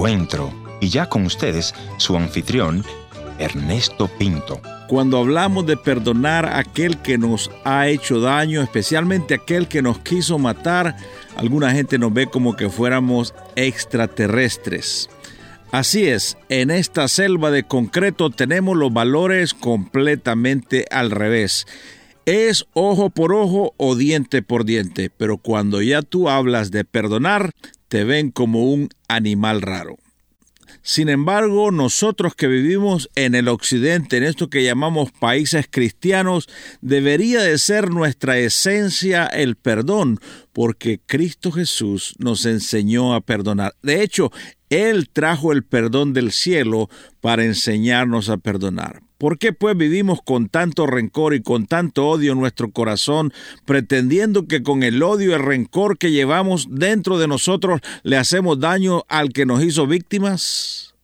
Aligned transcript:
encuentro. 0.00 0.50
Y 0.80 0.88
ya 0.88 1.10
con 1.10 1.26
ustedes, 1.26 1.74
su 1.98 2.16
anfitrión, 2.16 2.82
Ernesto 3.38 4.08
Pinto. 4.08 4.58
Cuando 4.88 5.18
hablamos 5.18 5.66
de 5.66 5.76
perdonar 5.76 6.46
a 6.46 6.58
aquel 6.58 6.96
que 6.98 7.18
nos 7.18 7.50
ha 7.64 7.86
hecho 7.86 8.18
daño, 8.18 8.62
especialmente 8.62 9.34
aquel 9.34 9.68
que 9.68 9.82
nos 9.82 9.98
quiso 9.98 10.38
matar, 10.38 10.96
alguna 11.36 11.72
gente 11.72 11.98
nos 11.98 12.14
ve 12.14 12.28
como 12.28 12.56
que 12.56 12.70
fuéramos 12.70 13.34
extraterrestres. 13.56 15.10
Así 15.70 16.08
es, 16.08 16.38
en 16.48 16.70
esta 16.70 17.06
selva 17.06 17.50
de 17.50 17.64
concreto 17.64 18.30
tenemos 18.30 18.78
los 18.78 18.92
valores 18.92 19.52
completamente 19.52 20.86
al 20.90 21.10
revés. 21.10 21.66
Es 22.24 22.64
ojo 22.72 23.10
por 23.10 23.34
ojo 23.34 23.74
o 23.76 23.96
diente 23.96 24.40
por 24.40 24.64
diente, 24.64 25.10
pero 25.14 25.36
cuando 25.36 25.82
ya 25.82 26.00
tú 26.00 26.30
hablas 26.30 26.70
de 26.70 26.84
perdonar, 26.84 27.50
te 27.90 28.04
ven 28.04 28.30
como 28.30 28.70
un 28.70 28.88
animal 29.08 29.62
raro. 29.62 29.98
Sin 30.80 31.08
embargo, 31.08 31.72
nosotros 31.72 32.36
que 32.36 32.46
vivimos 32.46 33.10
en 33.16 33.34
el 33.34 33.48
occidente, 33.48 34.16
en 34.16 34.22
esto 34.22 34.48
que 34.48 34.62
llamamos 34.62 35.10
países 35.10 35.66
cristianos, 35.68 36.48
debería 36.80 37.42
de 37.42 37.58
ser 37.58 37.90
nuestra 37.90 38.38
esencia 38.38 39.26
el 39.26 39.56
perdón, 39.56 40.20
porque 40.52 41.00
Cristo 41.04 41.50
Jesús 41.50 42.14
nos 42.18 42.46
enseñó 42.46 43.12
a 43.12 43.20
perdonar. 43.20 43.74
De 43.82 44.02
hecho, 44.02 44.30
Él 44.70 45.10
trajo 45.12 45.52
el 45.52 45.64
perdón 45.64 46.12
del 46.12 46.30
cielo 46.32 46.88
para 47.20 47.44
enseñarnos 47.44 48.28
a 48.30 48.36
perdonar. 48.36 49.02
¿Por 49.18 49.36
qué 49.36 49.52
pues 49.52 49.76
vivimos 49.76 50.20
con 50.24 50.48
tanto 50.48 50.86
rencor 50.86 51.34
y 51.34 51.42
con 51.42 51.66
tanto 51.66 52.08
odio 52.08 52.32
en 52.32 52.40
nuestro 52.40 52.70
corazón, 52.70 53.34
pretendiendo 53.66 54.46
que 54.46 54.62
con 54.62 54.82
el 54.82 55.02
odio 55.02 55.30
y 55.30 55.34
el 55.34 55.42
rencor 55.42 55.98
que 55.98 56.12
llevamos 56.12 56.68
dentro 56.70 57.18
de 57.18 57.28
nosotros 57.28 57.82
le 58.02 58.16
hacemos 58.16 58.60
daño 58.60 59.02
al 59.08 59.34
que 59.34 59.44
nos 59.44 59.62
hizo 59.62 59.86
víctimas? 59.86 60.94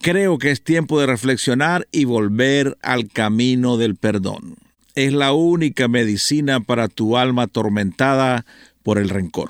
Creo 0.00 0.36
que 0.36 0.50
es 0.50 0.62
tiempo 0.62 1.00
de 1.00 1.06
reflexionar 1.06 1.86
y 1.92 2.04
volver 2.04 2.76
al 2.82 3.08
camino 3.08 3.78
del 3.78 3.94
perdón. 3.96 4.56
Es 4.94 5.12
la 5.12 5.32
única 5.32 5.88
medicina 5.88 6.60
para 6.60 6.88
tu 6.88 7.16
alma 7.16 7.44
atormentada 7.44 8.44
por 8.82 8.98
el 8.98 9.08
rencor. 9.08 9.48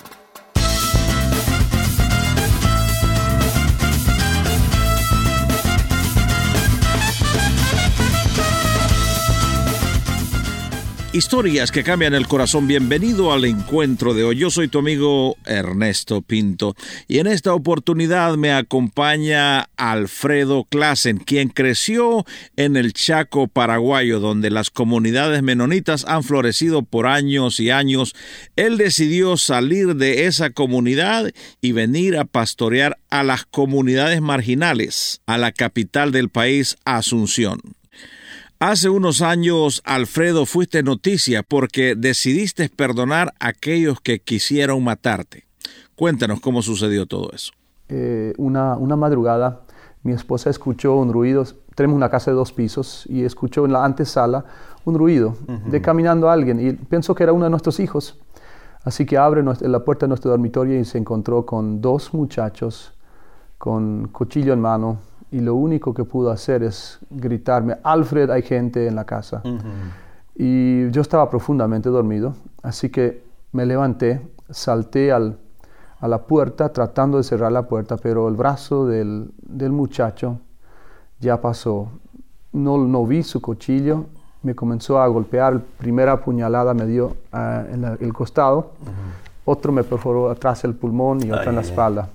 Historias 11.15 11.71
que 11.71 11.85
cambian 11.85 12.15
el 12.15 12.27
corazón. 12.27 12.67
Bienvenido 12.67 13.35
al 13.35 13.45
encuentro 13.45 14.15
de 14.15 14.25
hoy. 14.25 14.37
Yo 14.39 14.51
soy 14.51 14.69
tu 14.69 14.79
amigo 14.79 15.37
Ernesto 15.45 16.23
Pinto 16.23 16.75
y 17.07 17.19
en 17.19 17.27
esta 17.27 17.53
oportunidad 17.53 18.39
me 18.39 18.51
acompaña 18.51 19.69
Alfredo 19.77 20.65
Klassen, 20.65 21.19
quien 21.19 21.51
creció 21.51 22.25
en 22.57 22.77
el 22.79 22.95
Chaco 22.95 23.47
paraguayo, 23.47 24.21
donde 24.21 24.49
las 24.49 24.71
comunidades 24.71 25.43
menonitas 25.43 26.07
han 26.09 26.25
florecido 26.25 26.81
por 26.83 27.07
años 27.07 27.61
y 27.61 27.69
años. 27.69 28.15
Él 28.57 28.79
decidió 28.79 29.37
salir 29.37 29.97
de 29.97 30.25
esa 30.25 30.49
comunidad 30.49 31.31
y 31.61 31.73
venir 31.73 32.17
a 32.17 32.25
pastorear 32.25 32.97
a 33.11 33.23
las 33.23 33.45
comunidades 33.45 34.23
marginales, 34.23 35.21
a 35.27 35.37
la 35.37 35.53
capital 35.53 36.11
del 36.11 36.31
país, 36.31 36.79
Asunción. 36.87 37.61
Hace 38.65 38.89
unos 38.89 39.23
años, 39.23 39.83
Alfredo, 39.85 40.47
fuiste 40.47 40.85
noticia 40.85 41.43
porque 41.43 41.97
decidiste 41.97 42.69
perdonar 42.69 43.35
a 43.41 43.49
aquellos 43.49 44.01
que 44.01 44.21
quisieron 44.21 44.85
matarte. 44.85 45.47
Cuéntanos 45.97 46.39
cómo 46.39 46.63
sucedió 46.63 47.07
todo 47.07 47.33
eso. 47.33 47.53
Eh, 47.89 48.33
una, 48.39 48.77
una, 48.77 48.95
madrugada, 48.95 49.63
mi 50.05 50.13
esposa 50.13 50.49
escuchó 50.49 50.95
un 50.95 51.13
ruido. 51.13 51.45
Tenemos 51.75 51.97
una 51.97 52.09
casa 52.09 52.31
de 52.31 52.37
dos 52.37 52.53
pisos 52.53 53.05
y 53.09 53.25
escuchó 53.25 53.65
en 53.65 53.73
la 53.73 53.85
antesala 53.85 54.45
un 54.85 54.97
ruido 54.97 55.37
de 55.67 55.83
caminando 55.83 56.31
alguien 56.31 56.65
y 56.65 56.73
pensó 56.75 57.17
que 57.17 57.25
era 57.25 57.33
uno 57.33 57.47
de 57.47 57.51
nuestros 57.51 57.81
hijos. 57.81 58.21
Así 58.85 59.05
que 59.05 59.19
abre 59.19 59.43
la 59.43 59.85
puerta 59.85 60.07
de 60.07 60.11
nuestro 60.11 60.31
dormitorio 60.31 60.79
y 60.79 60.85
se 60.85 60.99
encontró 60.99 61.45
con 61.45 61.81
dos 61.81 62.15
muchachos 62.15 62.93
con 63.59 64.07
cuchillo 64.07 64.53
en 64.53 64.61
mano 64.61 65.12
y 65.33 65.41
lo 65.41 65.55
único 65.55 65.95
que 65.95 66.05
pudo 66.05 66.31
hacer 66.31 66.63
es 66.63 66.99
gritarme, 67.11 67.79
Alfred, 67.83 68.31
hay 68.31 68.43
gente 68.43 68.87
en 68.87 68.95
la 68.95 69.05
casa. 69.05 69.43
Y 70.37 70.91
yo 70.91 71.01
estaba 71.01 71.29
profundamente 71.29 71.89
dormido, 71.89 72.35
así 72.63 72.91
que 72.91 73.25
me 73.51 73.67
levanté, 73.67 74.21
salté 74.51 75.11
al, 75.11 75.39
a 76.01 76.07
la 76.07 76.19
puerta 76.23 76.71
tratando 76.71 77.17
de 77.17 77.25
cerrar 77.25 77.51
la 77.51 77.63
puerta, 77.63 77.97
pero 77.97 78.29
el 78.29 78.37
brazo 78.37 78.87
del, 78.87 79.33
del 79.43 79.73
muchacho 79.73 80.39
ya 81.19 81.41
pasó. 81.41 81.89
No, 82.53 82.77
no 82.77 83.07
vi 83.07 83.23
su 83.23 83.41
cuchillo, 83.41 84.05
me 84.43 84.55
comenzó 84.55 85.01
a 85.01 85.07
golpear, 85.07 85.61
primera 85.79 86.21
puñalada 86.21 86.75
me 86.75 86.87
dio 86.87 87.17
ah, 87.33 87.65
en 87.71 87.85
el 87.85 88.13
costado, 88.13 88.73
otro 89.47 89.73
me 89.73 89.83
perforó 89.83 90.31
atrás 90.31 90.63
el 90.65 90.75
pulmón 90.75 91.25
y 91.25 91.31
otro 91.31 91.49
en 91.49 91.57
la 91.57 91.63
espalda. 91.63 92.09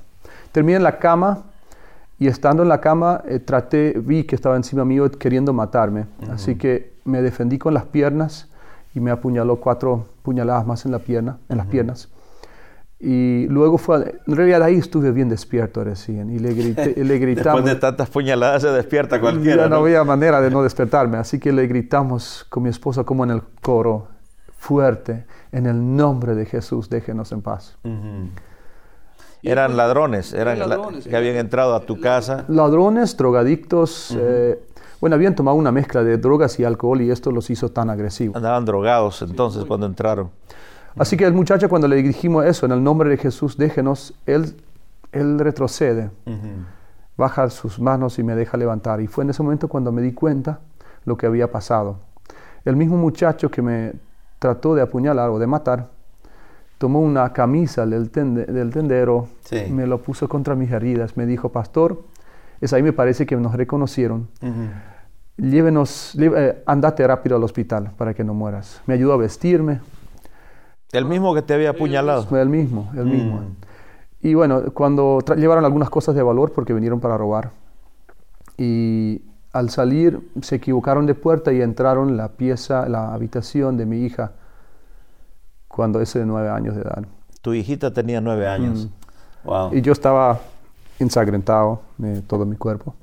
Terminé 0.51 0.77
en 0.77 0.83
la 0.83 0.99
cama, 0.99 1.43
y 2.19 2.27
estando 2.27 2.63
en 2.63 2.69
la 2.69 2.81
cama, 2.81 3.21
eh, 3.27 3.39
traté, 3.39 3.93
vi 3.99 4.23
que 4.23 4.35
estaba 4.35 4.55
encima 4.55 4.83
mío 4.85 5.09
queriendo 5.11 5.53
matarme. 5.53 6.07
Así 6.31 6.55
que 6.55 6.93
me 7.05 7.21
defendí 7.21 7.59
con 7.59 7.73
las 7.73 7.85
piernas 7.85 8.49
y 8.95 8.99
me 8.99 9.11
apuñaló 9.11 9.57
cuatro 9.57 10.07
puñaladas 10.23 10.65
más 10.65 10.85
en, 10.85 10.91
la 10.91 10.99
pierna, 10.99 11.37
en 11.47 11.57
las 11.57 11.67
piernas. 11.67 12.09
Y 12.99 13.45
luego 13.49 13.77
fue, 13.77 14.19
en 14.25 14.35
realidad 14.35 14.63
ahí 14.63 14.75
estuve 14.75 15.11
bien 15.11 15.29
despierto 15.29 15.83
recién 15.83 16.31
y 16.31 16.39
le, 16.39 16.55
grité, 16.55 17.03
le 17.03 17.19
gritamos. 17.19 17.63
Después 17.63 17.75
de 17.75 17.79
tantas 17.79 18.09
puñaladas 18.09 18.63
se 18.63 18.69
despierta 18.69 19.21
cualquiera. 19.21 19.63
Ya 19.63 19.69
no, 19.69 19.75
había 19.75 20.03
manera 20.03 20.41
de 20.41 20.49
no 20.49 20.63
despertarme, 20.63 21.17
así 21.17 21.39
que 21.39 21.53
le 21.53 21.67
gritamos 21.67 22.47
con 22.49 22.63
mi 22.63 22.69
esposa 22.69 23.03
como 23.03 23.23
en 23.23 23.29
el 23.29 23.43
coro, 23.61 24.07
fuerte, 24.57 25.27
en 25.51 25.67
el 25.67 25.95
nombre 25.95 26.33
de 26.33 26.47
Jesús, 26.47 26.89
déjenos 26.89 27.31
en 27.31 27.43
paz. 27.43 27.77
Eran 29.43 29.77
ladrones, 29.77 30.33
eran 30.33 30.59
que 31.03 31.15
habían 31.15 31.35
entrado 31.35 31.75
a 31.75 31.81
tu 31.81 31.99
casa. 31.99 32.45
Ladrones, 32.47 33.15
drogadictos. 33.15 34.15
Eh, 34.19 34.59
bueno, 34.99 35.15
habían 35.15 35.35
tomado 35.35 35.55
una 35.57 35.71
mezcla 35.71 36.03
de 36.03 36.17
drogas 36.17 36.59
y 36.59 36.63
alcohol 36.63 37.01
y 37.01 37.11
esto 37.11 37.31
los 37.31 37.49
hizo 37.49 37.69
tan 37.69 37.89
agresivos. 37.89 38.35
Andaban 38.35 38.65
drogados 38.65 39.21
entonces 39.21 39.63
cuando 39.65 39.85
entraron. 39.85 40.31
Así 40.97 41.15
que 41.15 41.25
el 41.25 41.33
muchacho 41.33 41.69
cuando 41.69 41.87
le 41.87 41.97
dijimos 41.97 42.45
eso, 42.45 42.65
en 42.65 42.71
el 42.71 42.83
nombre 42.83 43.09
de 43.09 43.17
Jesús, 43.17 43.57
déjenos, 43.57 44.15
él, 44.25 44.55
él 45.11 45.37
retrocede, 45.37 46.09
baja 47.15 47.49
sus 47.51 47.79
manos 47.79 48.17
y 48.17 48.23
me 48.23 48.35
deja 48.35 48.57
levantar. 48.57 48.99
Y 49.01 49.07
fue 49.07 49.23
en 49.23 49.29
ese 49.29 49.43
momento 49.43 49.67
cuando 49.67 49.91
me 49.91 50.01
di 50.01 50.13
cuenta 50.13 50.59
lo 51.05 51.15
que 51.15 51.27
había 51.27 51.51
pasado. 51.51 51.99
El 52.65 52.75
mismo 52.75 52.97
muchacho 52.97 53.51
que 53.51 53.61
me 53.61 53.93
trató 54.39 54.73
de 54.73 54.81
apuñalar 54.81 55.29
o 55.29 55.37
de 55.37 55.45
matar, 55.45 55.89
tomó 56.77 56.99
una 56.99 57.33
camisa 57.33 57.85
del, 57.85 58.11
del 58.11 58.69
tendero, 58.71 59.27
me 59.71 59.87
lo 59.87 60.01
puso 60.01 60.29
contra 60.29 60.55
mis 60.55 60.71
heridas, 60.71 61.17
me 61.17 61.25
dijo, 61.25 61.49
pastor, 61.49 62.03
es 62.61 62.73
ahí 62.73 62.83
me 62.83 62.93
parece 62.93 63.25
que 63.25 63.35
nos 63.35 63.53
reconocieron. 63.53 64.27
Llévenos, 65.37 66.15
eh, 66.19 66.63
andate 66.65 67.05
rápido 67.05 67.35
al 67.35 67.43
hospital 67.43 67.91
para 67.95 68.13
que 68.13 68.23
no 68.23 68.33
mueras. 68.33 68.81
Me 68.87 68.95
ayudó 68.95 69.13
a 69.13 69.17
vestirme. 69.17 69.81
¿El 70.91 71.05
mismo 71.05 71.35
que 71.35 71.43
te 71.43 71.53
había 71.53 71.71
apuñalado? 71.71 72.25
El 72.37 72.49
mismo, 72.49 72.91
el 72.95 73.05
mismo. 73.05 73.41
Mm. 73.41 73.55
Y 74.21 74.33
bueno, 74.33 74.73
cuando 74.73 75.19
llevaron 75.35 75.63
algunas 75.63 75.91
cosas 75.91 76.15
de 76.15 76.23
valor 76.23 76.53
porque 76.53 76.73
vinieron 76.73 76.99
para 76.99 77.17
robar. 77.17 77.51
Y 78.57 79.21
al 79.53 79.69
salir 79.69 80.19
se 80.41 80.55
equivocaron 80.55 81.05
de 81.05 81.13
puerta 81.13 81.53
y 81.53 81.61
entraron 81.61 82.09
en 82.09 82.17
la 82.17 82.29
pieza, 82.29 82.89
la 82.89 83.13
habitación 83.13 83.77
de 83.77 83.85
mi 83.85 83.99
hija 84.05 84.31
cuando 85.77 86.01
ese 86.01 86.17
de 86.17 86.25
nueve 86.25 86.49
años 86.49 86.75
de 86.75 86.81
edad. 86.81 87.03
Tu 87.43 87.53
hijita 87.53 87.93
tenía 87.93 88.19
nueve 88.19 88.47
años. 88.47 88.89
Wow. 89.43 89.75
Y 89.75 89.81
yo 89.81 89.91
estaba 89.91 90.39
ensangrentado 90.97 91.81
de 91.99 92.23
todo 92.23 92.47
mi 92.47 92.55
cuerpo. 92.55 92.95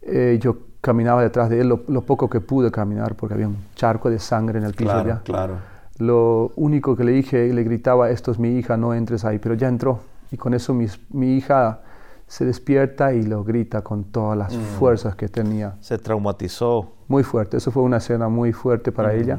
Eh, 0.00 0.38
yo 0.40 0.56
caminaba 0.80 1.22
detrás 1.22 1.50
de 1.50 1.60
él 1.60 1.68
lo, 1.68 2.00
poco 2.00 2.30
que 2.30 2.40
pude 2.40 2.70
caminar 2.70 3.14
porque 3.16 3.34
había 3.34 3.48
un 3.48 3.58
charco 3.74 4.08
de 4.08 4.18
sangre 4.18 4.60
en 4.60 4.64
el 4.64 4.72
piso 4.72 4.90
claro, 4.92 5.08
ya. 5.08 5.20
Claro. 5.20 5.54
Lo 5.98 6.52
único 6.56 6.96
que 6.96 7.04
le 7.04 7.12
dije, 7.12 7.52
le 7.52 7.62
gritaba, 7.64 8.08
esto 8.08 8.32
es 8.32 8.38
mi 8.38 8.56
hija, 8.56 8.78
no 8.78 8.94
entres 8.94 9.26
ahí, 9.26 9.38
pero 9.38 9.54
ya 9.54 9.68
entró. 9.68 10.00
Y 10.30 10.38
con 10.38 10.54
eso 10.54 10.72
mi, 10.72 10.86
mi 11.10 11.36
hija 11.36 11.80
se 12.26 12.46
despierta 12.46 13.12
y 13.12 13.24
lo 13.24 13.44
grita 13.44 13.82
con 13.82 14.04
todas 14.04 14.38
las 14.38 14.56
mm. 14.56 14.60
fuerzas 14.78 15.14
que 15.16 15.28
tenía. 15.28 15.76
Se 15.80 15.98
traumatizó. 15.98 16.94
Muy 17.08 17.24
fuerte, 17.24 17.58
eso 17.58 17.70
fue 17.70 17.82
una 17.82 17.98
escena 17.98 18.30
muy 18.30 18.54
fuerte 18.54 18.90
para 18.90 19.12
ella. 19.12 19.38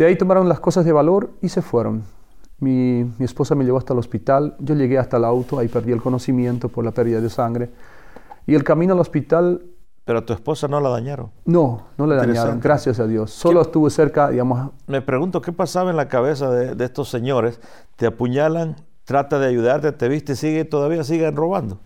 De 0.00 0.06
ahí 0.06 0.16
tomaron 0.16 0.48
las 0.48 0.60
cosas 0.60 0.86
de 0.86 0.92
valor 0.92 1.28
y 1.42 1.50
se 1.50 1.60
fueron. 1.60 2.04
Mi, 2.58 3.04
mi, 3.18 3.26
esposa 3.26 3.54
me 3.54 3.66
llevó 3.66 3.76
hasta 3.76 3.92
el 3.92 3.98
hospital, 3.98 4.56
yo 4.58 4.74
llegué 4.74 4.96
hasta 4.96 5.18
el 5.18 5.26
auto, 5.26 5.58
ahí 5.58 5.68
perdí 5.68 5.92
el 5.92 6.00
conocimiento 6.00 6.70
por 6.70 6.86
la 6.86 6.90
pérdida 6.90 7.20
de 7.20 7.28
sangre. 7.28 7.68
Y 8.46 8.54
el 8.54 8.64
camino 8.64 8.94
al 8.94 9.00
hospital... 9.00 9.62
Pero 10.06 10.20
a 10.20 10.24
tu 10.24 10.32
esposa 10.32 10.68
no 10.68 10.80
la 10.80 10.88
dañaron. 10.88 11.30
No, 11.44 11.88
no 11.98 12.06
la 12.06 12.14
dañaron, 12.14 12.60
gracias 12.60 12.98
a 12.98 13.06
Dios. 13.06 13.30
Solo 13.30 13.60
estuve 13.60 13.90
cerca, 13.90 14.30
digamos... 14.30 14.70
Me 14.86 15.02
pregunto 15.02 15.42
qué 15.42 15.52
pasaba 15.52 15.90
en 15.90 15.98
la 15.98 16.08
cabeza 16.08 16.50
de, 16.50 16.74
de 16.74 16.84
estos 16.86 17.10
señores. 17.10 17.60
Te 17.96 18.06
apuñalan, 18.06 18.76
trata 19.04 19.38
de 19.38 19.48
ayudarte, 19.48 19.92
te 19.92 20.08
viste, 20.08 20.34
sigue, 20.34 20.64
todavía 20.64 21.04
siguen 21.04 21.36
robando. 21.36 21.78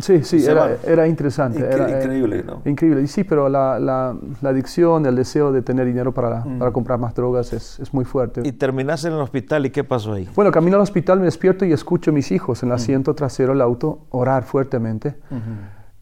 Sí, 0.00 0.22
sí, 0.24 0.44
era, 0.46 1.06
interesante. 1.06 1.58
Incre- 1.60 1.72
era, 1.74 1.88
eh, 1.90 2.02
increíble, 2.02 2.42
¿no? 2.44 2.62
Increíble. 2.64 3.02
Y 3.02 3.06
sí, 3.06 3.24
pero 3.24 3.48
la, 3.48 3.78
la- 3.78 4.16
la 4.40 4.48
adicción, 4.48 5.04
el 5.06 5.14
deseo 5.16 5.52
de 5.52 5.62
tener 5.62 5.86
dinero 5.86 6.12
para, 6.12 6.40
Mm. 6.44 6.58
para 6.58 6.70
comprar 6.72 6.98
más 6.98 7.14
drogas 7.14 7.52
es, 7.52 7.78
es 7.80 7.92
muy 7.92 8.04
fuerte. 8.04 8.42
Y 8.44 8.52
terminaste 8.52 9.08
en 9.08 9.14
el 9.14 9.20
hospital 9.20 9.66
y 9.66 9.70
¿qué 9.70 9.84
pasó 9.84 10.12
ahí? 10.14 10.28
Bueno, 10.34 10.50
camino 10.50 10.76
al 10.76 10.82
hospital, 10.82 11.18
me 11.18 11.26
despierto 11.26 11.64
y 11.64 11.72
escucho 11.72 12.10
a 12.10 12.14
mis 12.14 12.30
hijos 12.32 12.62
en 12.62 12.70
el 12.70 12.74
asiento 12.76 13.14
trasero 13.14 13.52
del 13.52 13.60
auto 13.62 14.06
orar 14.10 14.44
fuertemente. 14.44 15.16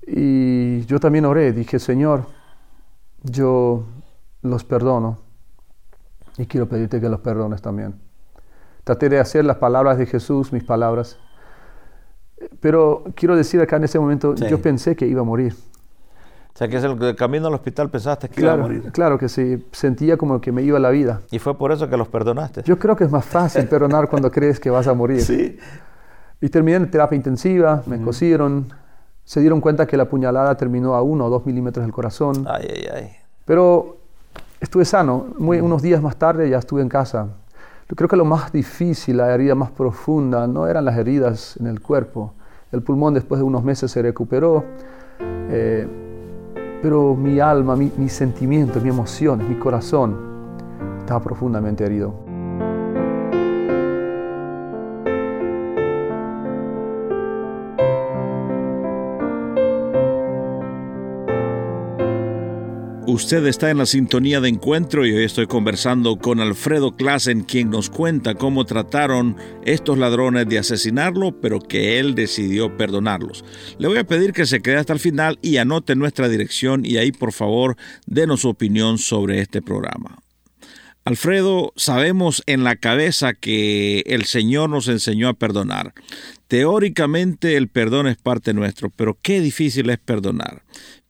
Y 0.07 0.85
yo 0.87 0.99
también 1.01 1.25
oré, 1.27 1.53
dije, 1.53 1.79
Señor, 1.79 2.25
yo 3.23 3.85
los 4.43 4.65
perdono 4.65 5.19
y 6.39 6.47
quiero 6.47 6.69
pedirte 6.69 7.01
que 7.01 7.09
los 7.09 7.21
perdones 7.21 7.61
también. 7.61 7.95
Traté 8.85 9.09
de 9.09 9.19
hacer 9.19 9.45
las 9.45 9.57
palabras 9.57 9.99
de 9.99 10.07
Jesús, 10.07 10.53
mis 10.53 10.65
palabras. 10.65 11.19
Pero 12.61 13.05
quiero 13.15 13.37
decir 13.37 13.61
acá 13.61 13.77
en 13.77 13.85
ese 13.85 13.99
momento, 13.99 14.37
Sí. 14.37 14.47
yo 14.49 14.61
pensé 14.61 14.95
que 14.97 15.07
iba 15.07 15.21
a 15.21 15.25
morir. 15.25 15.55
O 16.55 16.59
sea, 16.59 16.67
que 16.69 16.77
es 16.77 16.83
el 16.85 17.15
camino 17.15 17.47
al 17.47 17.55
hospital 17.55 17.89
pensaste 17.89 18.29
que 18.29 18.41
iba 18.41 18.51
a 18.51 18.55
Claro, 18.57 18.69
morir. 18.69 18.93
claro 18.93 19.19
que 19.19 19.29
sí, 19.29 19.65
sentía 19.71 20.17
como 20.17 20.41
que 20.41 20.51
me 20.51 20.63
iba 20.63 20.79
la 20.81 20.91
vida. 20.91 21.21
Y 21.31 21.39
fue 21.39 21.57
por 21.57 21.71
eso 21.71 21.89
que 21.89 21.97
los 21.97 22.09
perdonaste. 22.09 22.63
Yo 22.65 22.79
creo 22.81 22.97
que 22.97 23.05
es 23.05 23.11
más 23.13 23.25
fácil 23.25 23.67
perdonar 23.69 24.09
cuando 24.09 24.31
crees 24.31 24.59
que 24.59 24.69
vas 24.71 24.89
a 24.89 24.95
morir. 24.95 25.21
Sí. 25.23 25.57
Y 26.41 26.49
terminé 26.49 26.77
en 26.79 26.91
terapia 26.91 27.15
intensiva, 27.17 27.83
me 27.87 28.01
cosieron, 28.01 28.73
se 29.25 29.41
dieron 29.41 29.61
cuenta 29.61 29.87
que 29.87 29.97
la 29.97 30.09
puñalada 30.09 30.57
terminó 30.57 30.95
a 30.95 31.03
uno 31.03 31.27
o 31.27 31.31
dos 31.31 31.47
milímetros 31.47 31.85
del 31.85 31.93
corazón, 31.93 32.45
Ay, 32.49 32.67
ay, 32.69 32.87
ay. 32.93 33.11
pero 33.45 33.99
estuve 34.61 34.85
sano. 34.85 35.27
Muy, 35.39 35.61
unos 35.61 35.81
días 35.83 36.03
más 36.03 36.17
tarde 36.17 36.49
ya 36.51 36.59
estuve 36.59 36.83
en 36.83 36.89
casa. 36.89 37.29
Yo 37.89 37.97
creo 37.97 38.07
que 38.07 38.17
lo 38.17 38.27
más 38.27 38.53
difícil, 38.53 39.17
la 39.17 39.35
herida 39.35 39.55
más 39.55 39.71
profunda, 39.71 40.47
no 40.47 40.67
eran 40.67 40.85
las 40.85 40.99
heridas 40.99 41.57
en 41.59 41.67
el 41.67 41.81
cuerpo. 41.81 42.35
El 42.71 42.83
pulmón 42.83 43.15
después 43.15 43.39
de 43.39 43.45
unos 43.45 43.65
meses 43.65 43.91
se 43.91 44.03
recuperó, 44.03 44.63
eh, 45.21 45.89
pero 46.83 47.15
mi 47.15 47.41
alma, 47.41 47.77
mi, 47.77 47.91
mis 47.97 48.13
sentimientos, 48.13 48.83
mis 48.83 48.93
emociones, 48.93 49.49
mi 49.49 49.55
corazón 49.55 50.15
estaba 51.01 51.23
profundamente 51.23 51.83
herido. 51.83 52.28
Usted 63.11 63.47
está 63.47 63.71
en 63.71 63.79
la 63.79 63.87
sintonía 63.87 64.39
de 64.39 64.51
encuentro 64.51 65.07
y 65.07 65.13
hoy 65.13 65.25
estoy 65.25 65.47
conversando 65.47 66.17
con 66.17 66.41
Alfredo 66.41 66.95
Klassen, 66.95 67.41
quien 67.41 67.71
nos 67.71 67.89
cuenta 67.89 68.35
cómo 68.35 68.67
trataron 68.67 69.35
estos 69.65 69.97
ladrones 69.97 70.47
de 70.47 70.59
asesinarlo, 70.59 71.41
pero 71.41 71.59
que 71.59 71.99
él 71.99 72.15
decidió 72.15 72.77
perdonarlos. 72.77 73.47
Le 73.79 73.89
voy 73.89 73.97
a 73.97 74.05
pedir 74.05 74.35
que 74.35 74.45
se 74.45 74.61
quede 74.61 74.77
hasta 74.77 74.93
el 74.93 74.99
final 74.99 75.39
y 75.41 75.57
anote 75.57 75.97
nuestra 75.97 76.29
dirección 76.29 76.85
y 76.85 76.99
ahí 76.99 77.11
por 77.11 77.33
favor 77.33 77.79
denos 78.05 78.43
su 78.43 78.51
opinión 78.51 78.99
sobre 78.99 79.41
este 79.41 79.63
programa. 79.63 80.19
Alfredo, 81.07 81.73
sabemos 81.77 82.43
en 82.45 82.63
la 82.63 82.77
cabeza 82.77 83.33
que 83.33 84.01
el 84.05 84.27
Señor 84.27 84.69
nos 84.69 84.87
enseñó 84.87 85.31
a 85.31 85.35
perdonar. 85.39 85.95
Teóricamente 86.47 87.57
el 87.57 87.69
perdón 87.69 88.07
es 88.07 88.19
parte 88.19 88.53
nuestro, 88.53 88.91
pero 88.91 89.17
qué 89.23 89.41
difícil 89.41 89.89
es 89.89 89.97
perdonar. 89.97 90.63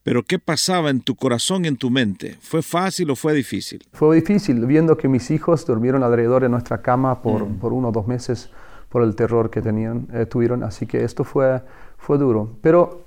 Pero 0.09 0.23
¿qué 0.23 0.39
pasaba 0.39 0.89
en 0.89 1.01
tu 1.01 1.13
corazón 1.13 1.65
y 1.65 1.67
en 1.67 1.77
tu 1.77 1.91
mente? 1.91 2.35
¿Fue 2.41 2.63
fácil 2.63 3.11
o 3.11 3.15
fue 3.15 3.31
difícil? 3.35 3.85
Fue 3.93 4.15
difícil 4.15 4.65
viendo 4.65 4.97
que 4.97 5.07
mis 5.07 5.29
hijos 5.29 5.67
durmieron 5.67 6.01
alrededor 6.01 6.41
de 6.41 6.49
nuestra 6.49 6.81
cama 6.81 7.21
por, 7.21 7.45
por 7.59 7.73
uno 7.73 7.89
o 7.89 7.91
dos 7.91 8.07
meses 8.07 8.49
por 8.89 9.03
el 9.03 9.15
terror 9.15 9.51
que 9.51 9.61
tenían, 9.61 10.07
eh, 10.11 10.25
tuvieron, 10.25 10.63
así 10.63 10.87
que 10.87 11.03
esto 11.03 11.23
fue, 11.23 11.61
fue 11.99 12.17
duro. 12.17 12.57
Pero 12.63 13.03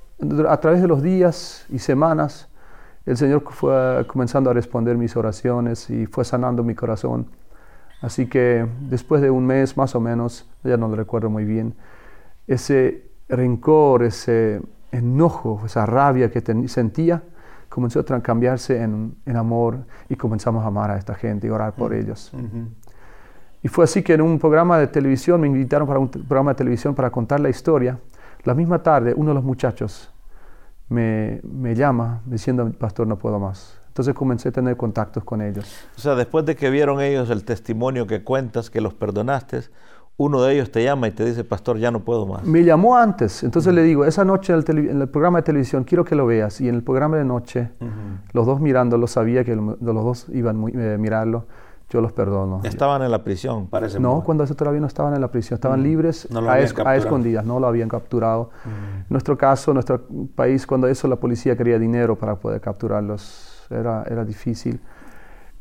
a 0.48 0.56
través 0.58 0.80
de 0.80 0.86
los 0.86 1.02
días 1.02 1.66
y 1.70 1.80
semanas, 1.80 2.48
el 3.04 3.16
Señor 3.16 3.42
fue 3.50 4.06
comenzando 4.06 4.50
a 4.50 4.52
responder 4.52 4.96
mis 4.96 5.16
oraciones 5.16 5.90
y 5.90 6.06
fue 6.06 6.24
sanando 6.24 6.62
mi 6.62 6.76
corazón. 6.76 7.26
Así 8.00 8.26
que 8.26 8.64
después 8.78 9.20
de 9.22 9.30
un 9.30 9.44
mes 9.44 9.76
más 9.76 9.96
o 9.96 10.00
menos, 10.00 10.46
ya 10.62 10.76
no 10.76 10.86
lo 10.86 10.94
recuerdo 10.94 11.30
muy 11.30 11.46
bien, 11.46 11.74
ese 12.46 13.10
rencor, 13.28 14.04
ese 14.04 14.60
enojo, 14.92 15.62
esa 15.66 15.84
rabia 15.86 16.30
que 16.30 16.40
ten- 16.40 16.68
sentía, 16.68 17.22
comenzó 17.68 18.00
a 18.00 18.20
cambiarse 18.20 18.82
en, 18.82 19.16
en 19.26 19.36
amor 19.36 19.78
y 20.08 20.14
comenzamos 20.16 20.62
a 20.62 20.66
amar 20.68 20.90
a 20.90 20.98
esta 20.98 21.14
gente 21.14 21.46
y 21.46 21.50
orar 21.50 21.72
por 21.74 21.92
ellos. 21.94 22.30
Y 23.62 23.68
fue 23.68 23.84
así 23.84 24.02
que 24.02 24.12
en 24.14 24.20
un 24.20 24.38
programa 24.38 24.78
de 24.78 24.86
televisión, 24.88 25.40
me 25.40 25.46
invitaron 25.46 25.86
para 25.88 25.98
un 25.98 26.08
programa 26.08 26.50
de 26.52 26.56
televisión 26.56 26.94
para 26.94 27.10
contar 27.10 27.40
la 27.40 27.48
historia. 27.48 27.98
La 28.44 28.54
misma 28.54 28.82
tarde, 28.82 29.14
uno 29.16 29.30
de 29.30 29.34
los 29.36 29.44
muchachos 29.44 30.12
me, 30.88 31.40
me 31.44 31.74
llama 31.74 32.20
diciendo, 32.26 32.70
pastor, 32.78 33.06
no 33.06 33.16
puedo 33.18 33.38
más. 33.38 33.78
Entonces 33.88 34.14
comencé 34.14 34.48
a 34.48 34.52
tener 34.52 34.76
contactos 34.76 35.22
con 35.22 35.40
ellos. 35.42 35.86
O 35.96 36.00
sea, 36.00 36.14
después 36.14 36.44
de 36.44 36.56
que 36.56 36.70
vieron 36.70 37.00
ellos 37.00 37.30
el 37.30 37.44
testimonio 37.44 38.06
que 38.06 38.24
cuentas, 38.24 38.68
que 38.68 38.80
los 38.80 38.94
perdonaste, 38.94 39.62
uno 40.16 40.42
de 40.42 40.54
ellos 40.54 40.70
te 40.70 40.84
llama 40.84 41.08
y 41.08 41.10
te 41.10 41.24
dice, 41.24 41.42
pastor, 41.42 41.78
ya 41.78 41.90
no 41.90 42.00
puedo 42.00 42.26
más. 42.26 42.44
Me 42.44 42.62
llamó 42.64 42.96
antes, 42.96 43.42
entonces 43.42 43.72
le 43.74 43.82
digo, 43.82 44.04
esa 44.04 44.24
noche 44.24 44.52
en 44.52 44.58
el, 44.58 44.64
tele- 44.64 44.90
en 44.90 45.00
el 45.00 45.08
programa 45.08 45.38
de 45.38 45.42
televisión 45.42 45.84
quiero 45.84 46.04
que 46.04 46.14
lo 46.14 46.26
veas. 46.26 46.60
Y 46.60 46.68
en 46.68 46.74
el 46.76 46.82
programa 46.82 47.16
de 47.16 47.24
noche, 47.24 47.70
los 48.32 48.46
dos 48.46 48.60
mirándolo, 48.60 49.06
sabía 49.06 49.42
que 49.44 49.56
lo- 49.56 49.76
los 49.80 50.04
dos 50.04 50.26
iban 50.32 50.56
muy- 50.56 50.72
a 50.72 50.98
mirarlo, 50.98 51.46
yo 51.88 52.00
los 52.00 52.12
perdono. 52.12 52.60
Estaban 52.62 53.02
en 53.02 53.10
la 53.10 53.24
prisión, 53.24 53.66
parece. 53.66 53.98
No, 53.98 54.22
cuando 54.22 54.44
eso 54.44 54.54
todavía 54.54 54.80
no 54.80 54.86
estaban 54.86 55.14
en 55.14 55.20
la 55.20 55.28
prisión, 55.30 55.56
estaban 55.56 55.82
libres 55.82 56.28
No 56.30 56.38
a, 56.48 56.60
es- 56.60 56.74
escondidas, 56.98 57.44
no 57.44 57.58
lo 57.58 57.66
habían 57.66 57.88
capturado. 57.88 58.50
En 58.64 59.06
nuestro 59.10 59.36
caso, 59.36 59.72
nuestro 59.74 60.02
país, 60.36 60.66
cuando 60.66 60.86
eso 60.88 61.08
la 61.08 61.16
policía 61.16 61.56
quería 61.56 61.78
dinero 61.78 62.16
para 62.16 62.36
poder 62.36 62.60
capturarlos, 62.60 63.66
era, 63.70 64.04
era 64.08 64.24
difícil. 64.24 64.78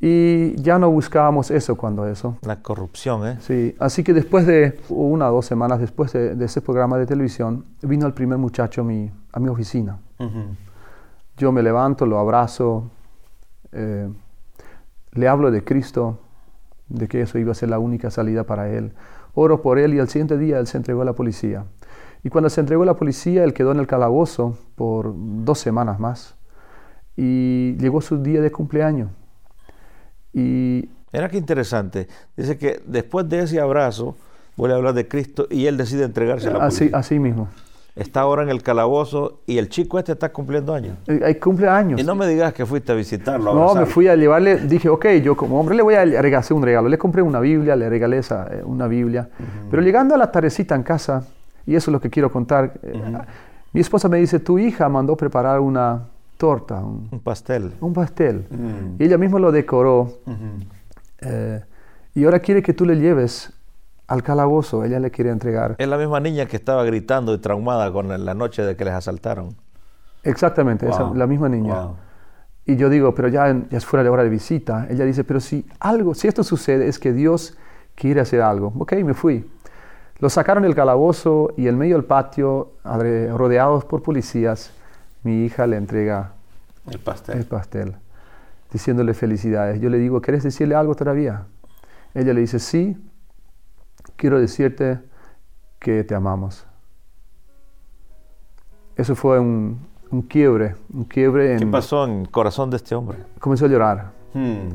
Y 0.03 0.59
ya 0.59 0.80
no 0.80 0.89
buscábamos 0.89 1.51
eso 1.51 1.77
cuando 1.77 2.07
eso. 2.07 2.36
La 2.42 2.63
corrupción, 2.63 3.27
¿eh? 3.27 3.38
Sí, 3.42 3.75
así 3.77 4.03
que 4.03 4.13
después 4.13 4.48
de 4.48 4.80
una 4.89 5.30
o 5.30 5.36
dos 5.36 5.45
semanas 5.45 5.80
después 5.80 6.12
de, 6.12 6.33
de 6.33 6.45
ese 6.45 6.59
programa 6.59 6.98
de 6.98 7.06
televisión, 7.06 7.65
vino 7.83 8.07
el 8.07 8.13
primer 8.13 8.39
muchacho 8.39 8.81
a 8.81 8.83
mi, 8.83 9.12
a 9.31 9.39
mi 9.39 9.50
oficina. 9.50 10.00
Yo 11.38 11.51
me 11.51 11.62
levanto, 11.62 12.07
lo 12.07 12.18
abrazo, 12.18 12.89
eh, 13.71 14.09
le 15.12 15.27
hablo 15.27 15.51
de 15.51 15.63
Cristo, 15.63 16.18
de 16.89 17.07
que 17.07 17.21
eso 17.21 17.38
iba 17.38 17.51
a 17.51 17.56
ser 17.56 17.69
la 17.69 17.77
única 17.77 18.09
salida 18.09 18.44
para 18.44 18.69
él. 18.69 18.94
Oro 19.36 19.62
por 19.62 19.77
él 19.77 19.94
y 19.94 20.00
al 20.00 20.09
siguiente 20.09 20.38
día 20.38 20.57
él 20.57 20.65
se 20.65 20.77
entregó 20.77 21.04
a 21.04 21.06
la 21.06 21.13
policía. 21.13 21.65
Y 22.23 22.30
cuando 22.30 22.49
se 22.49 22.59
entregó 22.59 22.83
a 22.83 22.87
la 22.87 22.95
policía, 22.95 23.44
él 23.44 23.54
quedó 23.54 23.71
en 23.71 23.80
el 23.80 23.87
calabozo 23.87 24.57
por 24.76 25.14
dos 25.16 25.59
semanas 25.59 25.99
más. 25.99 26.35
Y 27.16 27.76
llegó 27.78 28.02
su 28.02 28.21
día 28.21 28.42
de 28.42 28.52
cumpleaños. 28.52 29.09
Y 30.33 30.90
Mira 31.14 31.28
qué 31.30 31.38
interesante. 31.38 32.07
Dice 32.38 32.57
que 32.57 32.81
después 32.85 33.28
de 33.28 33.42
ese 33.42 33.59
abrazo, 33.59 34.16
vuelve 34.56 34.76
a 34.76 34.78
hablar 34.78 34.94
de 34.94 35.07
Cristo 35.07 35.47
y 35.50 35.66
él 35.66 35.76
decide 35.78 36.06
entregarse 36.06 36.47
a 36.47 36.54
la 36.54 36.66
así, 36.66 36.90
así 36.94 37.19
mismo. 37.19 37.50
Está 37.94 38.21
ahora 38.21 38.44
en 38.44 38.50
el 38.50 38.64
calabozo 38.64 39.42
y 39.45 39.57
el 39.57 39.68
chico 39.68 40.00
este 40.00 40.14
está 40.14 40.31
cumpliendo 40.31 40.73
años. 40.73 40.97
Eh, 41.07 41.19
Hay 41.26 41.35
cumpleaños. 41.35 42.00
Y 42.00 42.04
no 42.06 42.16
me 42.16 42.26
digas 42.26 42.54
que 42.54 42.66
fuiste 42.66 42.94
a 42.94 42.95
visitarlo. 42.95 43.52
a 43.52 43.54
No, 43.54 43.76
me 43.76 43.85
fui 43.85 44.07
a 44.07 44.16
llevarle, 44.16 44.56
dije, 44.56 44.88
ok, 44.88 45.07
yo 45.21 45.35
como 45.35 45.59
hombre 45.59 45.76
le 45.76 45.83
voy 45.83 45.95
a 45.95 46.06
regalar 46.06 46.45
un 46.54 46.61
regalo. 46.64 46.88
Le 46.88 46.97
compré 46.97 47.21
una 47.21 47.42
Biblia, 47.42 47.76
le 47.76 47.90
regalé 47.90 48.19
esa, 48.19 48.47
eh, 48.50 48.64
una 48.64 48.88
Biblia. 48.88 49.28
Pero 49.69 49.83
llegando 49.83 50.16
a 50.16 50.18
la 50.18 50.31
tardecita 50.31 50.73
en 50.76 50.83
casa, 50.83 51.28
y 51.66 51.76
eso 51.76 51.92
es 51.92 51.94
lo 51.94 52.00
que 52.00 52.09
quiero 52.09 52.31
contar, 52.31 52.80
eh, 52.81 53.02
mi 53.73 53.81
esposa 53.81 54.07
me 54.07 54.19
dice, 54.19 54.40
tu 54.40 54.57
hija 54.57 54.88
mandó 54.88 55.18
preparar 55.18 55.59
una 55.59 56.10
torta, 56.42 56.80
un, 56.83 57.07
Un 57.12 57.19
pastel. 57.19 57.71
un 57.81 57.94
pastel. 57.94 58.48
Y 58.98 59.04
ella 59.06 59.18
misma 59.19 59.38
lo 59.38 59.52
decoró. 59.52 60.10
eh, 61.21 61.62
y 62.16 62.26
ahora 62.26 62.40
quiere 62.40 62.64
que 62.64 62.74
tú 62.74 62.83
le 62.86 62.95
lleves 62.95 63.54
al 64.07 64.24
calabozo, 64.24 64.83
ella 64.83 65.00
le 65.00 65.12
quiere 65.12 65.30
entregar. 65.30 65.76
Es 65.78 65.88
la 65.88 65.98
misma 65.98 66.19
niña 66.19 66.48
que 66.48 66.57
estaba 66.57 66.83
gritando 66.83 67.33
y 67.36 67.38
traumada 67.38 67.92
con 67.94 68.07
la- 68.26 68.33
noche 68.33 68.64
de 68.64 68.76
que 68.76 68.83
les 68.86 68.94
asaltaron. 68.95 69.56
Exactamente, 70.24 70.90
esa- 70.90 71.04
Wow, 71.04 71.16
la 71.16 71.28
misma 71.28 71.48
niña. 71.48 71.76
wow. 71.86 71.95
Y 72.66 72.76
yo 72.76 72.90
digo, 72.90 73.14
pero 73.16 73.28
ya, 73.28 73.56
ya 73.69 73.78
es 73.78 73.86
fuera 73.86 74.04
de 74.04 74.10
hora 74.10 74.24
de 74.24 74.30
visita. 74.30 74.88
Ella 74.90 75.06
dice, 75.06 75.24
pero 75.24 75.40
si 75.40 75.66
algo, 75.80 76.14
si 76.16 76.28
esto 76.28 76.44
sucede 76.44 76.88
es 76.88 76.98
que 77.00 77.14
Dios 77.14 77.56
quiere 77.95 78.19
hacer 78.21 78.42
algo. 78.42 78.74
Ok, 78.80 78.94
me 79.04 79.14
fui. 79.14 79.50
Lo 80.19 80.30
sacaron 80.30 80.64
del 80.64 80.74
calabozo 80.76 81.54
y 81.57 81.68
en 81.68 81.78
medio 81.78 81.95
del 81.98 82.06
patio, 82.06 82.74
rodeados 82.83 83.86
por 83.86 84.02
policías, 84.04 84.71
mi 85.23 85.45
hija 85.45 85.68
le 85.68 85.78
entrega 85.78 86.33
El 86.90 86.99
pastel. 86.99 87.37
el 87.37 87.45
pastel, 87.45 87.95
diciéndole 88.71 89.13
felicidades. 89.13 89.80
Yo 89.80 89.90
le 89.90 89.97
digo, 89.99 90.21
¿quieres 90.21 90.44
decirle 90.44 90.75
algo 90.75 90.95
todavía? 90.95 91.45
Ella 92.13 92.33
le 92.33 92.42
dice, 92.42 92.59
sí, 92.59 92.97
quiero 94.16 94.40
decirte 94.40 94.99
que 95.80 96.04
te 96.04 96.16
amamos. 96.16 96.66
Eso 98.95 99.16
fue 99.16 99.40
un, 99.40 99.80
un 100.11 100.21
quiebre, 100.23 100.75
un 100.94 101.06
quiebre 101.06 101.56
¿Qué 101.57 101.63
en... 101.63 101.71
pasó 101.71 102.04
en 102.06 102.21
el 102.21 102.30
corazón 102.30 102.69
de 102.69 102.78
este 102.78 102.94
hombre? 102.95 103.18
Comenzó 103.40 103.66
a 103.66 103.69
llorar. 103.69 104.11
Hmm. 104.33 104.69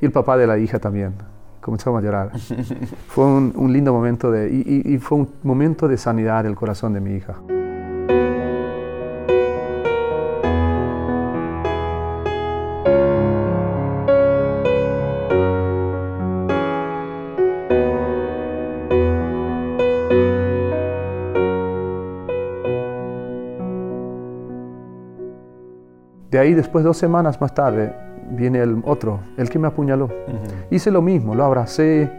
Y 0.00 0.06
el 0.06 0.12
papá 0.12 0.36
de 0.36 0.46
la 0.46 0.58
hija 0.58 0.78
también. 0.78 1.14
Comenzó 1.60 1.94
a 1.96 2.00
llorar. 2.00 2.32
fue 3.08 3.24
un, 3.26 3.52
un 3.54 3.72
lindo 3.72 3.92
momento 3.92 4.30
de... 4.30 4.50
Y, 4.50 4.62
y- 4.88 4.94
y 4.94 4.98
fue 4.98 5.18
un 5.18 5.30
momento 5.42 5.86
de 5.88 5.98
sanidad 5.98 6.42
del 6.44 6.54
corazón 6.56 6.94
de 6.94 7.00
mi 7.00 7.14
hija. 7.16 7.34
Ahí 26.50 26.54
después, 26.54 26.84
dos 26.84 26.96
semanas 26.96 27.40
más 27.40 27.54
tarde, 27.54 27.94
viene 28.30 28.60
el 28.60 28.82
otro, 28.84 29.20
el 29.36 29.48
que 29.48 29.58
me 29.58 29.68
apuñaló. 29.68 30.08
Hice 30.70 30.90
lo 30.90 31.00
mismo, 31.00 31.34
lo 31.34 31.44
abracé, 31.44 32.10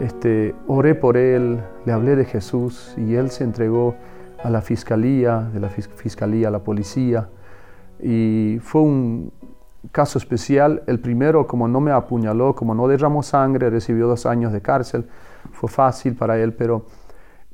este, 0.00 0.54
oré 0.66 0.94
por 0.94 1.16
él, 1.16 1.60
le 1.84 1.92
hablé 1.92 2.16
de 2.16 2.24
Jesús 2.24 2.94
y 2.96 3.14
él 3.14 3.30
se 3.30 3.44
entregó 3.44 3.94
a 4.42 4.50
la 4.50 4.62
fiscalía, 4.62 5.48
de 5.52 5.60
la 5.60 5.68
fiscalía 5.68 6.48
a 6.48 6.50
la 6.50 6.60
policía. 6.60 7.28
Y 8.00 8.58
fue 8.62 8.80
un 8.82 9.32
caso 9.92 10.18
especial. 10.18 10.82
El 10.86 11.00
primero, 11.00 11.46
como 11.46 11.68
no 11.68 11.80
me 11.80 11.92
apuñaló, 11.92 12.54
como 12.54 12.74
no 12.74 12.88
derramó 12.88 13.22
sangre, 13.22 13.70
recibió 13.70 14.06
dos 14.06 14.26
años 14.26 14.52
de 14.52 14.60
cárcel. 14.60 15.06
Fue 15.52 15.68
fácil 15.68 16.14
para 16.14 16.38
él, 16.38 16.54
pero 16.54 16.86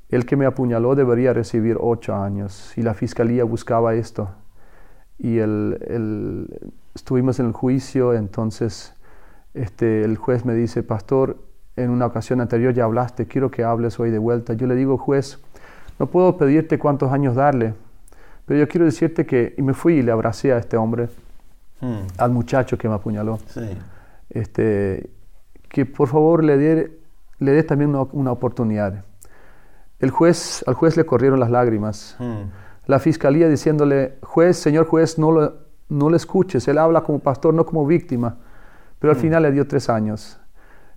el 0.09 0.25
que 0.25 0.37
me 0.37 0.47
apuñaló 0.47 0.95
debería 0.95 1.33
recibir 1.33 1.77
ocho 1.81 2.15
años. 2.15 2.73
Y 2.77 2.83
la 2.83 2.95
fiscalía 2.95 3.45
buscaba 3.45 3.95
esto. 3.95 4.31
Y 5.21 5.39
el, 5.39 6.49
estuvimos 6.95 7.39
en 7.41 7.47
el 7.47 7.53
juicio, 7.53 8.15
entonces 8.15 8.95
este, 9.55 10.03
el 10.03 10.17
juez 10.17 10.45
me 10.45 10.55
dice, 10.55 10.83
pastor, 10.83 11.39
en 11.77 11.91
una 11.91 12.07
ocasión 12.07 12.41
anterior 12.41 12.73
ya 12.73 12.85
hablaste, 12.85 13.27
quiero 13.27 13.51
que 13.51 13.63
hables 13.63 14.01
hoy 14.01 14.11
de 14.11 14.19
vuelta. 14.19 14.55
Yo 14.55 14.67
le 14.67 14.75
digo, 14.75 14.97
juez, 14.97 15.39
no 15.99 16.07
puedo 16.07 16.37
pedirte 16.37 16.79
cuántos 16.79 17.13
años 17.13 17.35
darle, 17.35 17.75
pero 18.47 18.59
yo 18.59 18.69
quiero 18.69 18.87
decirte 18.87 19.27
que, 19.27 19.55
y 19.57 19.63
me 19.63 19.75
fui 19.75 19.95
y 19.95 20.03
le 20.03 20.13
abracé 20.13 20.53
a 20.53 20.59
este 20.59 20.77
hombre, 20.77 21.09
hmm. 21.81 21.99
al 22.17 22.31
muchacho 22.31 22.79
que 22.79 22.89
me 22.89 22.95
apuñaló, 22.95 23.39
este, 24.31 25.11
que 25.69 25.85
por 25.85 26.09
favor 26.09 26.43
le 26.43 26.57
dé 26.57 27.01
le 27.41 27.53
dé 27.53 27.63
también 27.63 27.97
una, 28.13 28.33
oportunidad. 28.33 29.03
El 29.99 30.11
juez, 30.11 30.63
al 30.67 30.75
juez 30.75 30.97
le 30.97 31.05
corrieron 31.05 31.41
las 31.41 31.51
lágrimas. 31.51 32.15
Hmm. 32.19 32.51
La 32.87 32.99
fiscalía 32.99 33.49
diciéndole, 33.49 34.19
juez, 34.23 34.57
señor 34.57 34.87
juez, 34.87 35.19
no 35.19 35.31
lo, 35.31 35.55
no 35.89 36.09
le 36.11 36.17
escuches, 36.17 36.67
él 36.69 36.79
habla 36.79 37.03
como 37.03 37.19
pastor, 37.19 37.53
no 37.55 37.67
como 37.67 37.87
víctima. 37.87 38.37
Pero 38.99 39.13
al 39.13 39.19
hmm. 39.19 39.21
final 39.21 39.43
le 39.43 39.53
dio 39.53 39.67
tres 39.67 39.89
años. 39.89 40.41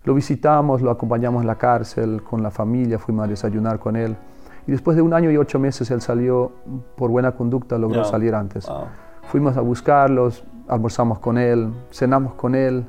Lo 0.03 0.13
visitamos, 0.13 0.81
lo 0.81 0.91
acompañamos 0.91 1.41
en 1.41 1.47
la 1.47 1.55
cárcel 1.55 2.21
con 2.23 2.43
la 2.43 2.51
familia, 2.51 2.99
fuimos 2.99 3.25
a 3.25 3.27
desayunar 3.27 3.79
con 3.79 3.95
él. 3.95 4.15
Y 4.67 4.71
después 4.71 4.95
de 4.95 5.01
un 5.01 5.13
año 5.13 5.31
y 5.31 5.37
ocho 5.37 5.59
meses 5.59 5.89
él 5.91 6.01
salió 6.01 6.51
por 6.95 7.09
buena 7.09 7.31
conducta, 7.33 7.77
logró 7.77 8.03
salir 8.03 8.35
antes. 8.35 8.69
Fuimos 9.23 9.57
a 9.57 9.61
buscarlos, 9.61 10.43
almorzamos 10.67 11.19
con 11.19 11.37
él, 11.37 11.73
cenamos 11.91 12.33
con 12.33 12.55
él. 12.55 12.85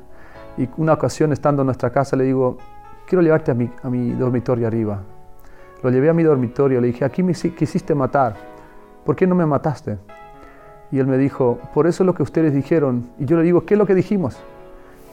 Y 0.57 0.69
una 0.77 0.93
ocasión 0.93 1.33
estando 1.33 1.61
en 1.61 1.67
nuestra 1.67 1.89
casa 1.89 2.15
le 2.15 2.25
digo, 2.25 2.57
quiero 3.07 3.21
llevarte 3.21 3.51
a 3.51 3.53
mi, 3.53 3.69
a 3.83 3.89
mi 3.89 4.11
dormitorio 4.11 4.67
arriba. 4.67 5.01
Lo 5.83 5.89
llevé 5.89 6.09
a 6.09 6.13
mi 6.13 6.23
dormitorio, 6.23 6.79
le 6.81 6.87
dije, 6.87 7.05
aquí 7.05 7.23
me 7.23 7.33
quisiste 7.33 7.93
matar, 7.93 8.35
¿por 9.05 9.15
qué 9.15 9.27
no 9.27 9.35
me 9.35 9.45
mataste? 9.45 9.97
Y 10.91 10.99
él 10.99 11.07
me 11.07 11.17
dijo, 11.17 11.59
por 11.73 11.87
eso 11.87 12.03
es 12.03 12.05
lo 12.05 12.13
que 12.13 12.23
ustedes 12.23 12.53
dijeron. 12.53 13.09
Y 13.19 13.25
yo 13.25 13.37
le 13.37 13.43
digo, 13.43 13.65
¿qué 13.65 13.75
es 13.75 13.77
lo 13.77 13.85
que 13.85 13.95
dijimos? 13.95 14.37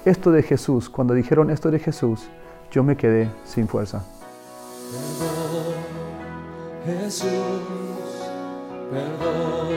esto 0.05 0.33
de 0.33 0.43
Jesús, 0.43 0.89
cuando 0.91 1.15
dijeron 1.15 1.51
esto 1.51 1.71
de 1.71 1.79
Jesús, 1.79 2.27
yo 2.71 2.83
me 2.83 2.97
quedé 2.97 3.31
sin 3.45 3.69
fuerza. 3.69 4.05
Perdón, 4.91 5.75
Jesús, 6.85 7.31
perdón, 8.91 9.69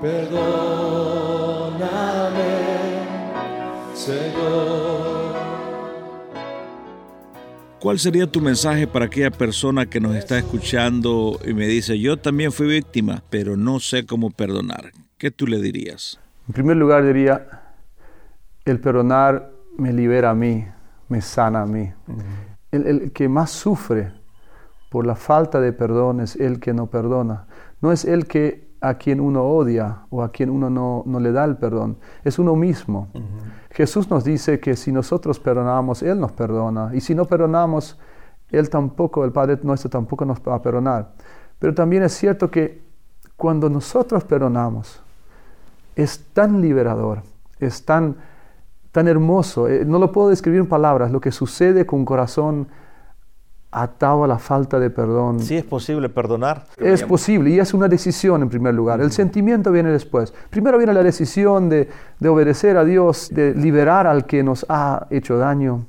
perdón. 0.00 1.48
¿Cuál 7.80 7.98
sería 7.98 8.26
tu 8.26 8.40
mensaje 8.40 8.86
para 8.86 9.04
aquella 9.04 9.30
persona 9.30 9.86
que 9.86 10.00
nos 10.00 10.16
está 10.16 10.38
escuchando 10.38 11.38
y 11.44 11.54
me 11.54 11.66
dice, 11.66 11.98
yo 11.98 12.16
también 12.16 12.52
fui 12.52 12.66
víctima, 12.66 13.22
pero 13.30 13.56
no 13.56 13.80
sé 13.80 14.04
cómo 14.04 14.30
perdonar? 14.30 14.92
¿Qué 15.16 15.30
tú 15.30 15.46
le 15.46 15.60
dirías? 15.60 16.18
En 16.48 16.54
primer 16.54 16.76
lugar 16.76 17.04
diría, 17.06 17.62
el 18.64 18.80
perdonar 18.80 19.52
me 19.76 19.92
libera 19.92 20.30
a 20.30 20.34
mí, 20.34 20.66
me 21.08 21.20
sana 21.20 21.62
a 21.62 21.66
mí. 21.66 21.90
el, 22.72 23.12
que 23.12 23.28
más 23.28 23.50
sufre 23.50 24.12
por 24.90 25.06
la 25.06 25.14
falta 25.14 25.60
de 25.60 25.72
perdón 25.72 26.20
es 26.20 26.36
el 26.36 26.60
que 26.60 26.74
no 26.74 26.88
perdona. 26.88 27.46
No 27.80 27.92
es 27.92 28.04
el 28.04 28.26
que 28.26 28.67
a 28.80 28.94
quien 28.94 29.20
uno 29.20 29.44
odia 29.44 30.02
o 30.10 30.22
a 30.22 30.30
quien 30.30 30.50
uno 30.50 30.70
no, 30.70 31.20
le 31.20 31.32
da 31.32 31.44
el 31.44 31.56
perdón, 31.56 31.98
es 32.24 32.38
uno 32.38 32.56
mismo. 32.56 33.08
Jesús 33.70 34.10
nos 34.10 34.24
dice 34.24 34.60
que 34.60 34.76
si 34.76 34.92
nosotros 34.92 35.38
perdonamos, 35.38 36.02
Él 36.02 36.20
nos 36.20 36.32
perdona. 36.32 36.90
Y 36.94 37.00
si 37.00 37.14
no 37.14 37.24
perdonamos, 37.24 37.98
Él 38.50 38.70
tampoco, 38.70 39.24
el 39.24 39.32
Padre 39.32 39.58
nuestro 39.62 39.90
tampoco 39.90 40.24
nos 40.24 40.38
va 40.40 40.54
a 40.54 40.62
perdonar. 40.62 41.12
Pero 41.58 41.74
también 41.74 42.02
es 42.02 42.12
cierto 42.12 42.50
que 42.50 42.82
cuando 43.36 43.68
nosotros 43.68 44.24
perdonamos, 44.24 45.00
es 45.94 46.24
tan 46.32 46.60
liberador, 46.60 47.22
es 47.58 47.84
tan, 47.84 48.16
tan 48.92 49.08
hermoso. 49.08 49.68
Eh, 49.68 49.84
no 49.84 49.98
lo 49.98 50.12
puedo 50.12 50.28
describir 50.28 50.60
en 50.60 50.68
palabras, 50.68 51.10
lo 51.10 51.20
que 51.20 51.32
sucede 51.32 51.86
con 51.86 52.00
un 52.00 52.04
corazón 52.04 52.68
atado 53.70 54.24
a 54.24 54.26
la 54.26 54.38
falta 54.38 54.78
de 54.78 54.90
perdón. 54.90 55.40
Sí 55.40 55.56
es 55.56 55.64
posible 55.64 56.08
perdonar. 56.08 56.66
Es 56.76 57.02
posible 57.02 57.50
y 57.50 57.58
es 57.58 57.74
una 57.74 57.88
decisión 57.88 58.42
en 58.42 58.48
primer 58.48 58.74
lugar. 58.74 59.00
El 59.00 59.12
sentimiento 59.12 59.70
viene 59.70 59.90
después. 59.90 60.32
Primero 60.50 60.78
viene 60.78 60.92
la 60.92 61.02
decisión 61.02 61.68
de, 61.68 61.88
de, 62.18 62.28
obedecer 62.28 62.76
a 62.76 62.84
Dios, 62.84 63.28
de 63.30 63.54
liberar 63.54 64.06
al 64.06 64.26
que 64.26 64.42
nos 64.42 64.64
ha 64.68 65.06
hecho 65.10 65.36
daño 65.36 65.86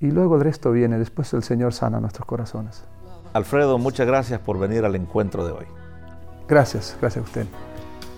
y 0.00 0.10
luego 0.10 0.36
el 0.36 0.42
resto 0.42 0.72
viene. 0.72 0.98
Después 0.98 1.32
el 1.34 1.42
Señor 1.42 1.72
sana 1.72 2.00
nuestros 2.00 2.26
corazones. 2.26 2.84
Alfredo, 3.32 3.78
muchas 3.78 4.06
gracias 4.06 4.40
por 4.40 4.58
venir 4.58 4.84
al 4.84 4.96
encuentro 4.96 5.46
de 5.46 5.52
hoy. 5.52 5.66
Gracias, 6.48 6.96
gracias 7.00 7.24
a 7.24 7.26
usted. 7.26 7.46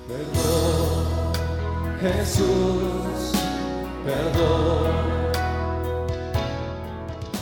Perdón, 0.09 1.33
Jesús, 2.01 3.33
perdón. 4.05 5.10